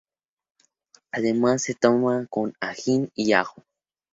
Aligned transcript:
Además 1.11 1.61
se 1.61 1.75
toma 1.75 2.25
con 2.25 2.55
ají 2.59 3.11
y 3.13 3.33
ajo. 3.33 3.61